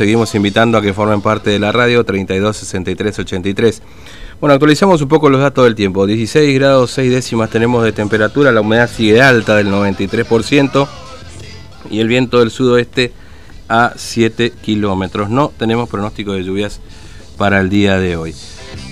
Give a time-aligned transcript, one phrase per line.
[0.00, 3.82] seguimos invitando a que formen parte de la radio 32 63 83.
[4.40, 6.06] Bueno, actualizamos un poco los datos del tiempo.
[6.06, 10.88] 16 grados 6 décimas tenemos de temperatura, la humedad sigue alta del 93%
[11.90, 13.12] y el viento del sudoeste
[13.68, 15.28] a 7 kilómetros.
[15.28, 16.80] No tenemos pronóstico de lluvias
[17.36, 18.34] para el día de hoy.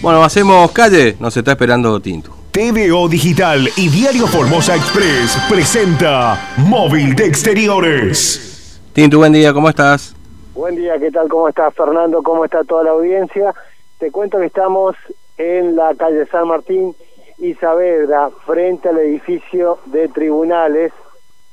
[0.03, 2.37] Bueno, hacemos calle, nos está esperando Tinto.
[2.51, 8.79] TVO Digital y Diario Formosa Express presenta Móvil de Exteriores.
[8.93, 10.18] Tinto, buen día, ¿cómo estás?
[10.59, 11.29] Buen día, ¿qué tal?
[11.29, 12.21] ¿Cómo estás, Fernando?
[12.25, 13.55] ¿Cómo está toda la audiencia?
[13.99, 14.97] Te cuento que estamos
[15.37, 16.97] en la calle San Martín
[17.39, 20.93] y Saavedra, frente al edificio de tribunales,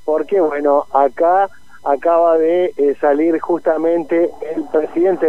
[0.05, 1.49] porque, bueno, acá
[1.83, 5.27] acaba de eh, salir justamente el presidente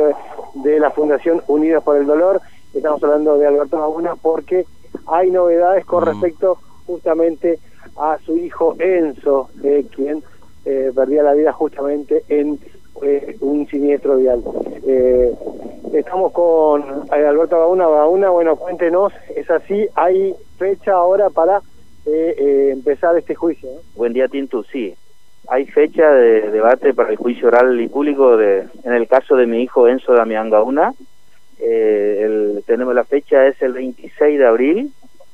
[0.55, 2.41] de la Fundación Unidos por el Dolor,
[2.73, 4.65] estamos hablando de Alberto Laguna, porque
[5.07, 6.07] hay novedades con mm.
[6.07, 6.57] respecto
[6.87, 7.59] justamente
[7.99, 10.23] a su hijo Enzo, eh, quien
[10.65, 12.59] eh, perdía la vida justamente en
[13.03, 14.43] eh, un siniestro vial.
[14.87, 15.33] Eh,
[15.93, 17.87] estamos con eh, Alberto Gauna.
[17.87, 19.87] Gauna, bueno, cuéntenos, ¿es así?
[19.95, 21.61] ¿Hay fecha ahora para
[22.07, 23.69] empezar este juicio?
[23.97, 24.95] Buen día, Tintu, sí.
[25.49, 29.47] Hay fecha de debate para el juicio oral y público de, en el caso de
[29.47, 30.95] mi hijo Enzo Damián Gauna.
[31.59, 34.93] tenemos la fecha, es el 26 de abril,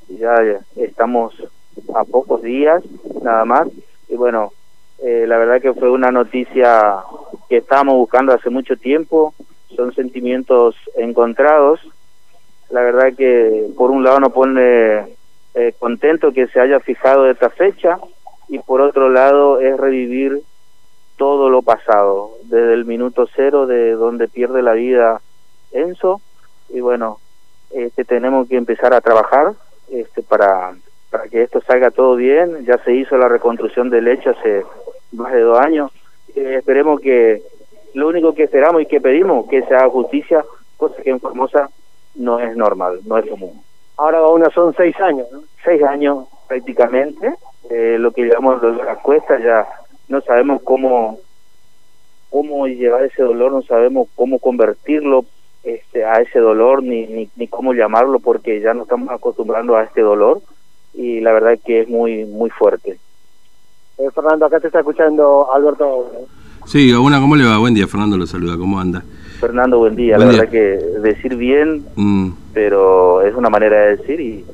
[0.09, 0.35] ya
[0.77, 1.35] estamos
[1.95, 2.83] a pocos días
[3.23, 3.69] nada más.
[4.09, 4.53] Y bueno,
[5.03, 7.03] la verdad que fue una noticia
[7.53, 9.35] que estábamos buscando hace mucho tiempo,
[9.77, 11.81] son sentimientos encontrados.
[12.71, 15.01] La verdad que por un lado nos pone
[15.53, 17.99] eh, contento que se haya fijado esta fecha
[18.49, 20.41] y por otro lado es revivir
[21.19, 25.21] todo lo pasado, desde el minuto cero de donde pierde la vida
[25.73, 26.23] Enzo.
[26.71, 27.19] Y bueno,
[27.71, 29.53] este tenemos que empezar a trabajar
[29.91, 30.73] este para
[31.11, 34.65] para que esto salga todo bien, ya se hizo la reconstrucción del hecho hace
[35.13, 35.93] más de dos años
[36.35, 37.43] eh, esperemos que
[37.95, 40.45] lo único que esperamos y que pedimos que se haga justicia,
[40.77, 41.71] cosa que en Formosa
[42.15, 43.63] no es normal, no es común.
[43.97, 45.43] Ahora aún son seis años, ¿no?
[45.65, 47.35] Seis años prácticamente,
[47.71, 49.67] eh, lo que llevamos de las cuestas ya
[50.09, 51.19] no sabemos cómo
[52.31, 55.27] cómo llevar ese dolor, no sabemos cómo convertirlo
[55.63, 59.85] este, a ese dolor ni, ni, ni cómo llamarlo porque ya no estamos acostumbrando a
[59.85, 60.41] este dolor
[60.95, 62.99] y la verdad que es muy muy fuerte.
[64.03, 66.11] Eh, Fernando, acá te está escuchando Alberto.
[66.67, 67.59] Sí, Gabuna, ¿cómo le va?
[67.59, 69.05] Buen día, Fernando lo saluda, ¿cómo anda?
[69.39, 70.19] Fernando, buen día.
[70.19, 70.59] la verdad que
[71.03, 72.31] decir bien, mm.
[72.53, 74.45] pero es una manera de decir y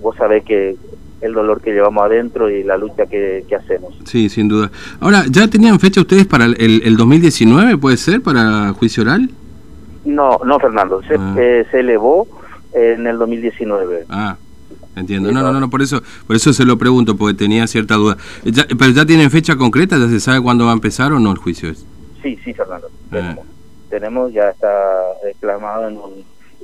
[0.00, 0.76] vos sabés que
[1.20, 3.98] el dolor que llevamos adentro y la lucha que, hacemos.
[4.04, 4.70] Sí, sin duda.
[5.00, 9.30] Ahora, ¿ya tenían fecha ustedes para el, el, 2019, puede ser, para juicio oral?
[10.04, 11.34] No, no, Fernando, se, ah.
[11.38, 12.26] eh, se elevó
[12.72, 14.06] en el 2019.
[14.08, 14.36] Ah,
[14.94, 18.18] Entiendo, no, no, no, por eso, por eso se lo pregunto, porque tenía cierta duda.
[18.44, 19.96] ¿Pero ya tienen fecha concreta?
[19.98, 21.72] ¿Ya se sabe cuándo va a empezar o no el juicio?
[22.22, 22.90] Sí, sí, Fernando.
[23.10, 23.36] Ah.
[23.88, 24.68] Tenemos, ya está
[25.24, 25.98] reclamado, en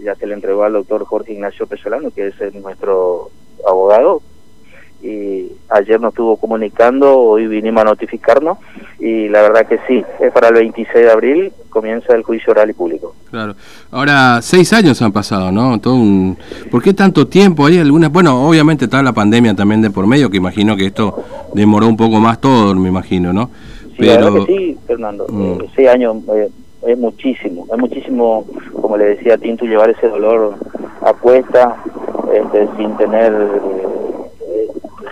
[0.03, 3.31] ya se le entregó al doctor Jorge Ignacio Pesolano, que es nuestro
[3.67, 4.23] abogado,
[5.03, 8.59] y ayer nos estuvo comunicando, hoy vinimos a notificarnos
[8.99, 12.71] y la verdad que sí, es para el 26 de abril, comienza el juicio oral
[12.71, 13.15] y público.
[13.31, 13.55] Claro.
[13.93, 15.79] Ahora, seis años han pasado, ¿no?
[15.79, 16.37] Todo un...
[16.71, 17.67] ¿Por qué tanto tiempo?
[17.67, 18.11] Hay algunas...
[18.11, 21.97] Bueno, obviamente está la pandemia también de por medio, que imagino que esto demoró un
[21.97, 23.51] poco más todo, me imagino, ¿no?
[23.91, 24.47] Sí, Pero...
[24.47, 25.27] sí, Fernando.
[25.29, 25.43] Mm.
[25.43, 26.49] Eh, seis años eh,
[26.87, 28.47] es muchísimo, es muchísimo,
[28.81, 30.55] como le decía a Tinto, llevar ese dolor
[31.03, 31.77] a cuesta,
[32.33, 33.33] este, sin tener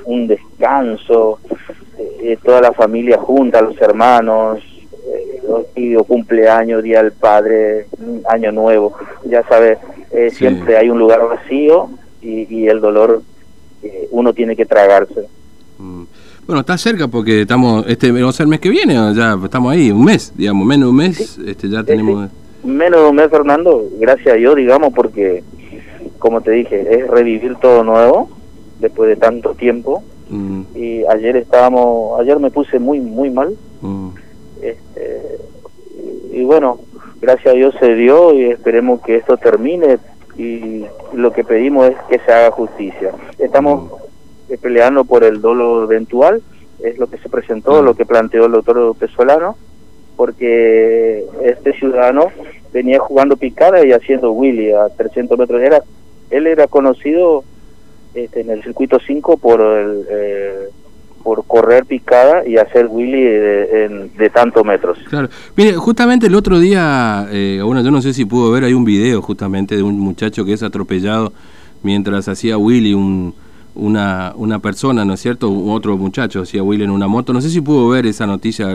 [0.07, 1.39] un descanso,
[1.99, 7.87] eh, toda la familia junta, los hermanos, eh, los tíos, cumpleaños, día del padre,
[8.29, 9.79] año nuevo, ya sabes,
[10.13, 11.89] eh, siempre hay un lugar vacío
[12.23, 13.23] y, el dolor
[14.11, 15.29] uno tiene que tragarse.
[15.79, 16.03] Mm.
[16.47, 20.05] Bueno, está cerca porque estamos, este vamos el mes que viene, ya estamos ahí, un
[20.05, 22.31] mes, digamos, menos de un mes, este, ya tenemos...
[22.65, 25.43] menos de un mes, Fernando, gracias a Dios, digamos, porque,
[26.19, 28.36] como te dije, es revivir todo nuevo,
[28.81, 30.03] después de tanto tiempo.
[30.29, 30.63] Mm.
[30.75, 33.57] Y ayer estábamos, ayer me puse muy, muy mal.
[33.81, 34.09] Mm.
[34.63, 35.39] Este,
[36.33, 36.81] y, bueno,
[37.21, 39.99] gracias a Dios se dio y esperemos que esto termine
[40.37, 40.85] y
[41.15, 43.13] lo que pedimos es que se haga justicia.
[43.39, 43.91] Estamos
[44.49, 44.55] mm.
[44.61, 46.43] peleando por el dolor eventual,
[46.83, 49.57] es lo que se presentó, lo que planteó el doctor Pesolano,
[50.17, 52.27] porque este ciudadano
[52.73, 55.63] venía jugando picada y haciendo Willy a 300 metros.
[55.63, 55.83] Era,
[56.31, 57.45] él era conocido
[58.17, 60.69] este, en el circuito 5 por eh,
[61.27, 64.97] por correr picada y hacer Willy de, de, tantos metros.
[65.09, 65.29] Claro.
[65.57, 68.85] Mire, justamente el otro día, eh, bueno, yo no sé si pudo ver, hay un
[68.85, 71.33] video justamente de un muchacho que es atropellado
[71.83, 73.35] mientras hacía Willy un,
[73.75, 75.51] una, una persona, ¿no es cierto?
[75.51, 77.33] Otro muchacho hacía Willy en una moto.
[77.33, 78.69] No sé si pudo ver esa noticia.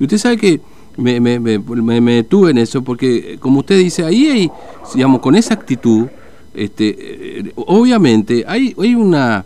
[0.00, 0.60] Y usted sabe que
[0.96, 4.50] me, me, me, me detuve en eso, porque como usted dice, ahí hay,
[4.92, 6.08] digamos, con esa actitud,
[6.56, 9.44] este, eh, obviamente hay, hay una...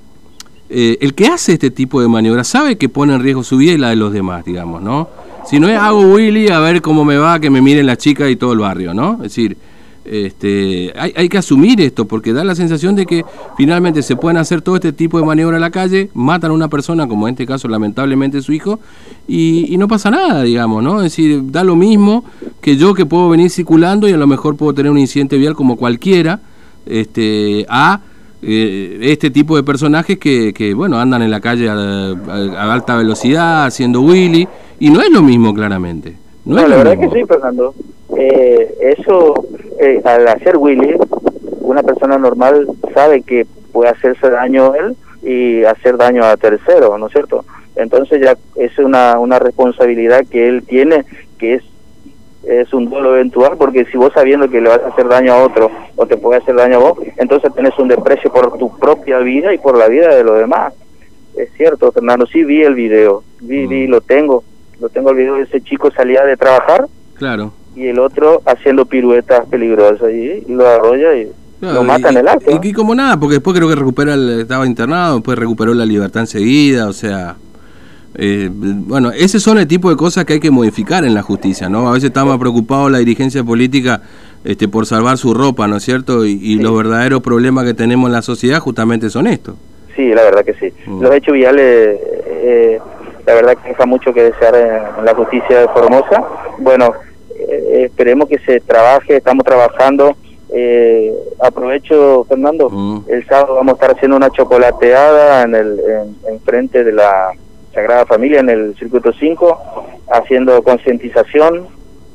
[0.72, 3.72] Eh, el que hace este tipo de maniobras sabe que pone en riesgo su vida
[3.72, 5.08] y la de los demás, digamos, ¿no?
[5.44, 8.30] Si no es hago Willy, a ver cómo me va, que me miren las chicas
[8.30, 9.14] y todo el barrio, ¿no?
[9.14, 9.56] Es decir,
[10.04, 13.24] este, hay, hay, que asumir esto porque da la sensación de que
[13.56, 16.68] finalmente se pueden hacer todo este tipo de maniobra en la calle, matan a una
[16.68, 18.78] persona, como en este caso lamentablemente su hijo,
[19.26, 20.98] y, y, no pasa nada, digamos, ¿no?
[20.98, 22.24] Es decir, da lo mismo
[22.60, 25.54] que yo que puedo venir circulando y a lo mejor puedo tener un incidente vial
[25.56, 26.40] como cualquiera,
[26.86, 28.00] este, a
[28.42, 32.14] eh, este tipo de personajes que, que, bueno, andan en la calle a, a,
[32.56, 34.48] a, alta velocidad, haciendo Willy,
[34.78, 36.14] y no es lo mismo claramente.
[36.44, 37.12] No, no es la lo verdad mismo.
[37.12, 37.74] que sí, Fernando.
[38.16, 39.46] Eh, eso,
[39.78, 40.94] eh, al hacer Willy,
[41.60, 46.98] una persona normal sabe que puede hacerse daño a él y hacer daño a terceros,
[46.98, 47.44] ¿no es cierto?
[47.76, 51.04] Entonces ya es una, una responsabilidad que él tiene,
[51.38, 51.62] que es
[52.44, 55.42] es un duelo eventual porque si vos sabiendo que le vas a hacer daño a
[55.44, 59.18] otro o te puede hacer daño a vos, entonces tenés un desprecio por tu propia
[59.18, 60.72] vida y por la vida de los demás.
[61.36, 63.68] Es cierto, Fernando, sí vi el video, vi, Mm.
[63.68, 64.42] vi, lo tengo,
[64.80, 67.52] lo tengo el video de ese chico salía de trabajar Claro.
[67.76, 72.18] y el otro haciendo piruetas peligrosas y, lo arrolla y Claro, lo mata y- en
[72.20, 72.50] el acto.
[72.62, 75.84] Y, y como nada, porque después creo que recupera el- estaba internado, después recuperó la
[75.84, 77.36] libertad enseguida, o sea,
[78.14, 81.68] eh, bueno, ese son el tipo de cosas que hay que modificar en la justicia,
[81.68, 81.88] ¿no?
[81.88, 84.02] A veces está más preocupado la dirigencia política
[84.44, 86.24] este, por salvar su ropa, ¿no es cierto?
[86.24, 89.54] Y, y los verdaderos problemas que tenemos en la sociedad justamente son estos.
[89.96, 90.72] Sí, la verdad que sí.
[90.86, 91.02] Mm.
[91.02, 92.78] Los hechos viales, eh,
[93.26, 96.24] la verdad que deja mucho que desear en, en la justicia de Formosa.
[96.58, 96.92] Bueno,
[97.48, 100.16] eh, esperemos que se trabaje, estamos trabajando.
[100.52, 103.04] Eh, aprovecho, Fernando, Mm.
[103.08, 107.30] el sábado vamos a estar haciendo una chocolateada en el en, en frente de la
[107.72, 109.58] Sagrada Familia, en el Circuito 5,
[110.12, 111.68] haciendo concientización,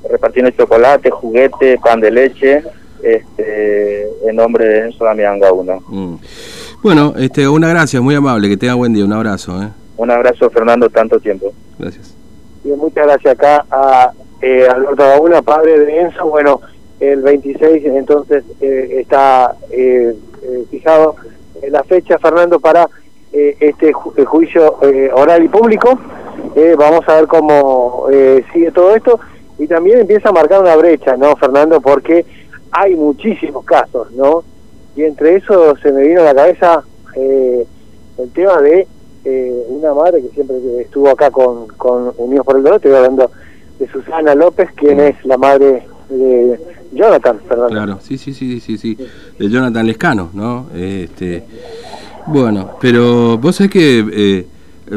[0.10, 2.63] repartiendo chocolate, juguete, pan de leche,
[3.02, 5.78] este, en nombre de Enzo Damián Gauna.
[5.88, 6.16] Mm.
[6.84, 9.69] Bueno, este, una gracias, muy amable, que tenga buen día, un abrazo, ¿eh?
[9.98, 11.54] Un abrazo, Fernando, tanto tiempo.
[11.80, 12.16] Gracias.
[12.63, 14.12] Bien, muchas gracias acá a
[14.42, 16.25] eh, Alberto Gauna, padre de Enzo.
[16.25, 16.62] Bueno,
[17.00, 21.16] el 26 entonces eh, está eh, eh, fijado
[21.69, 22.90] la fecha, Fernando, para
[23.36, 26.00] eh, este ju- eh, juicio eh, oral y público.
[26.56, 29.20] Eh, vamos a ver cómo eh, sigue todo esto.
[29.60, 31.80] Y también empieza a marcar una brecha, ¿no, Fernando?
[31.82, 32.26] Porque
[32.72, 34.44] hay muchísimos casos, ¿no?
[34.96, 36.84] Y entre eso se me vino a la cabeza
[37.16, 37.66] eh,
[38.18, 38.88] el tema de
[39.70, 43.31] una madre que siempre estuvo acá con, con Unidos por el Dolor, estoy hablando
[43.80, 46.60] de Susana López, quien es la madre de
[46.92, 47.74] Jonathan, Fernando.
[47.74, 48.96] Claro, sí, sí, sí, sí, sí,
[49.40, 50.68] de Jonathan Lescano, ¿no?
[50.76, 51.44] Este,
[52.27, 54.48] bueno, pero vos sabés que eh,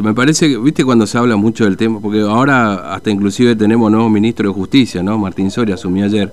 [0.02, 3.90] me parece que, viste, cuando se habla mucho del tema, porque ahora hasta inclusive tenemos
[3.90, 5.18] nuevo ministro de Justicia, ¿no?
[5.18, 6.32] Martín Soria asumió ayer,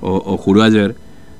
[0.00, 0.96] o, o juró ayer,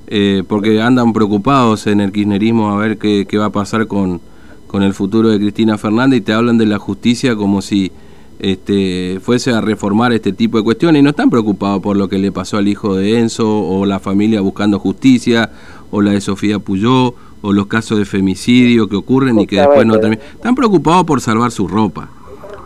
[0.09, 4.21] eh, porque andan preocupados en el kirchnerismo a ver qué, qué va a pasar con,
[4.67, 7.93] con el futuro de Cristina Fernández y te hablan de la justicia como si
[8.39, 12.19] este, fuese a reformar este tipo de cuestiones y no están preocupados por lo que
[12.19, 15.51] le pasó al hijo de Enzo o la familia buscando justicia
[15.91, 19.87] o la de Sofía Puyó o los casos de femicidio que ocurren y que después
[19.87, 20.25] no terminan.
[20.35, 22.09] Están preocupados por salvar su ropa.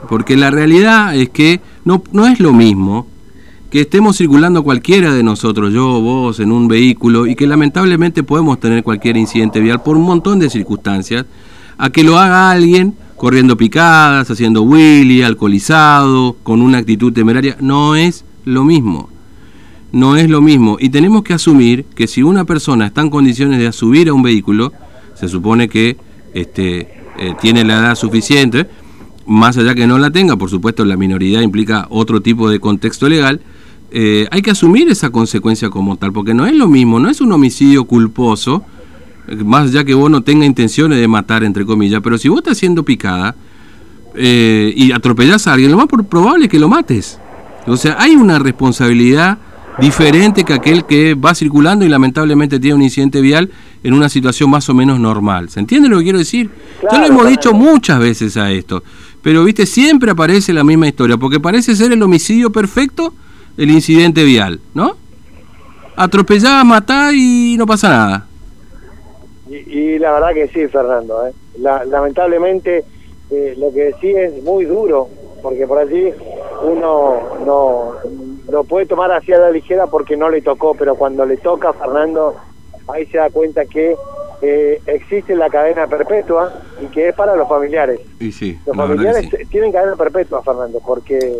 [0.08, 3.06] Porque la realidad es que no, no es lo mismo
[3.70, 8.22] que estemos circulando cualquiera de nosotros, yo o vos, en un vehículo y que lamentablemente
[8.22, 11.24] podemos tener cualquier incidente vial por un montón de circunstancias,
[11.78, 17.56] a que lo haga alguien corriendo picadas, haciendo willy, alcoholizado, con una actitud temeraria.
[17.60, 19.08] No es lo mismo.
[19.92, 20.78] No es lo mismo.
[20.80, 24.22] Y tenemos que asumir que si una persona está en condiciones de subir a un
[24.22, 24.72] vehículo,
[25.14, 25.96] se supone que
[26.34, 28.66] este, eh, tiene la edad suficiente,
[29.26, 33.08] más allá que no la tenga, por supuesto la minoridad implica otro tipo de contexto
[33.08, 33.40] legal,
[33.90, 37.20] eh, hay que asumir esa consecuencia como tal, porque no es lo mismo, no es
[37.20, 38.64] un homicidio culposo,
[39.44, 42.58] más allá que vos no tenga intenciones de matar, entre comillas, pero si vos estás
[42.58, 43.36] siendo picada
[44.14, 47.18] eh, y atropellás a alguien, lo más probable es que lo mates.
[47.66, 49.38] O sea, hay una responsabilidad
[49.78, 53.50] diferente que aquel que va circulando y lamentablemente tiene un incidente vial
[53.82, 55.48] en una situación más o menos normal.
[55.48, 56.50] ¿Se entiende lo que quiero decir?
[56.90, 58.82] ya lo hemos dicho muchas veces a esto,
[59.22, 63.14] pero viste, siempre aparece la misma historia, porque parece ser el homicidio perfecto
[63.56, 64.96] el incidente vial, ¿no?
[65.96, 68.26] Atropellás, matás y no pasa nada.
[69.50, 71.26] Y, y la verdad que sí, Fernando.
[71.26, 71.32] ¿eh?
[71.58, 72.84] La- lamentablemente
[73.30, 75.08] eh, lo que decís es muy duro,
[75.42, 76.08] porque por allí
[76.64, 77.92] uno no
[78.48, 81.70] lo puede tomar así a la ligera porque no le tocó, pero cuando le toca
[81.70, 82.36] a Fernando,
[82.88, 83.96] ahí se da cuenta que
[84.42, 88.00] eh, existe la cadena perpetua y que es para los familiares.
[88.18, 89.46] Y sí, Los familiares sí.
[89.46, 91.36] tienen cadena perpetua, Fernando, porque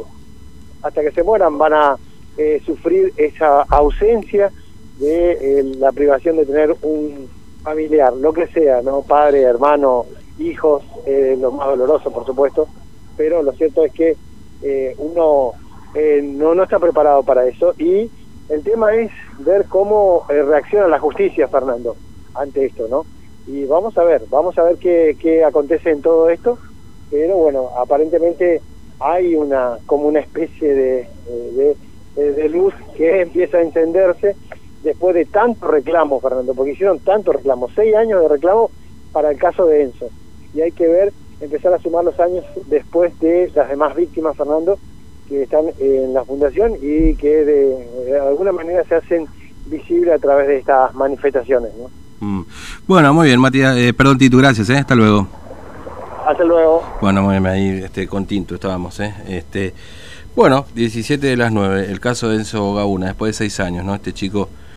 [0.83, 1.97] hasta que se mueran van a
[2.39, 4.53] eh, sufrir esa ausencia
[4.99, 7.29] de eh, la privación de tener un
[7.63, 9.03] familiar, lo que sea, ¿no?
[9.03, 10.07] Padre, hermano,
[10.39, 12.69] hijos, eh, lo más doloroso, por supuesto,
[13.17, 14.17] pero lo cierto es que
[15.95, 18.11] eh, no, no está preparado para eso y
[18.49, 21.97] el tema es ver cómo reacciona la justicia, Fernando,
[22.35, 23.05] ante esto, ¿no?
[23.47, 26.59] Y vamos a ver, vamos a ver qué, qué acontece en todo esto,
[27.11, 28.61] pero bueno, aparentemente
[29.01, 31.77] hay una como una especie de,
[32.17, 34.37] de luz que empieza a encenderse
[34.83, 38.71] después de tantos reclamos, Fernando, porque hicieron tantos reclamos, seis años de reclamo
[39.13, 40.09] para el caso de Enzo.
[40.55, 44.79] Y hay que ver, empezar a sumar los años después de las demás víctimas, Fernando,
[45.29, 49.27] que están en la fundación y que de, alguna manera se hacen
[49.67, 51.71] visibles a través de estas manifestaciones.
[51.77, 51.91] ¿no?
[52.21, 52.47] Mm.
[52.87, 54.79] Bueno, muy bien, Matías, eh, perdón Tito, gracias, ¿eh?
[54.79, 55.27] hasta luego.
[56.27, 56.83] Hasta luego.
[57.01, 58.99] Bueno, muy bien, ahí este, con Tinto estábamos.
[59.01, 59.15] ¿eh?
[59.27, 59.75] Este,
[60.37, 63.95] bueno, 17 de las 9, el caso de Enzo Gauna, después de seis años, ¿no?
[63.95, 64.49] Este chico